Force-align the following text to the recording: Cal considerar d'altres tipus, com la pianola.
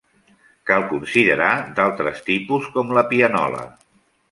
Cal 0.69 0.85
considerar 0.93 1.51
d'altres 1.81 2.25
tipus, 2.31 2.73
com 2.79 2.93
la 3.01 3.07
pianola. 3.15 3.65